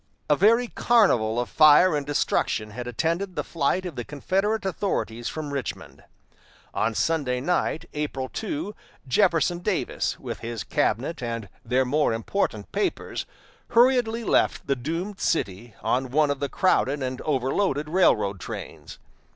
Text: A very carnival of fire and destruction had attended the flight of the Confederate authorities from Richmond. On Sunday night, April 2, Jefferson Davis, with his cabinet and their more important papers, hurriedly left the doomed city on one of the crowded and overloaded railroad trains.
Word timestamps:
A 0.31 0.35
very 0.35 0.67
carnival 0.67 1.39
of 1.39 1.47
fire 1.47 1.95
and 1.95 2.03
destruction 2.03 2.71
had 2.71 2.87
attended 2.87 3.35
the 3.35 3.43
flight 3.43 3.85
of 3.85 3.95
the 3.95 4.03
Confederate 4.03 4.65
authorities 4.65 5.27
from 5.27 5.53
Richmond. 5.53 6.03
On 6.73 6.95
Sunday 6.95 7.39
night, 7.39 7.85
April 7.93 8.27
2, 8.27 8.73
Jefferson 9.07 9.59
Davis, 9.59 10.19
with 10.19 10.39
his 10.39 10.63
cabinet 10.63 11.21
and 11.21 11.49
their 11.63 11.85
more 11.85 12.13
important 12.13 12.71
papers, 12.71 13.27
hurriedly 13.69 14.23
left 14.23 14.65
the 14.65 14.75
doomed 14.75 15.19
city 15.19 15.75
on 15.83 16.09
one 16.09 16.31
of 16.31 16.39
the 16.39 16.49
crowded 16.49 17.03
and 17.03 17.21
overloaded 17.21 17.87
railroad 17.87 18.39
trains. 18.39 18.97